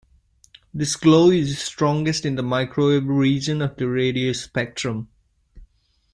[0.73, 5.09] This glow is strongest in the microwave region of the radio spectrum.